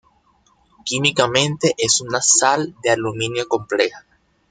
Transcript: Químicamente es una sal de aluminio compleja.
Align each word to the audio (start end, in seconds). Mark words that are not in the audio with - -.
Químicamente 0.83 1.75
es 1.77 2.01
una 2.01 2.21
sal 2.23 2.73
de 2.81 2.89
aluminio 2.89 3.47
compleja. 3.47 4.03